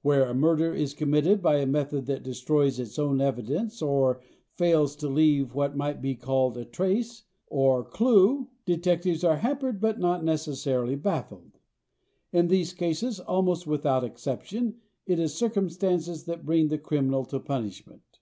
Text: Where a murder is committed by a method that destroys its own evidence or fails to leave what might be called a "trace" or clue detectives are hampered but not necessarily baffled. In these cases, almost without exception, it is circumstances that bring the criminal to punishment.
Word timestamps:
Where 0.00 0.24
a 0.28 0.34
murder 0.34 0.74
is 0.74 0.92
committed 0.92 1.40
by 1.40 1.58
a 1.58 1.66
method 1.68 2.06
that 2.06 2.24
destroys 2.24 2.80
its 2.80 2.98
own 2.98 3.20
evidence 3.20 3.80
or 3.80 4.20
fails 4.56 4.96
to 4.96 5.08
leave 5.08 5.54
what 5.54 5.76
might 5.76 6.02
be 6.02 6.16
called 6.16 6.56
a 6.56 6.64
"trace" 6.64 7.22
or 7.46 7.84
clue 7.84 8.48
detectives 8.64 9.22
are 9.22 9.36
hampered 9.36 9.80
but 9.80 10.00
not 10.00 10.24
necessarily 10.24 10.96
baffled. 10.96 11.60
In 12.32 12.48
these 12.48 12.72
cases, 12.72 13.20
almost 13.20 13.68
without 13.68 14.02
exception, 14.02 14.78
it 15.06 15.20
is 15.20 15.32
circumstances 15.32 16.24
that 16.24 16.44
bring 16.44 16.66
the 16.66 16.76
criminal 16.76 17.24
to 17.26 17.38
punishment. 17.38 18.18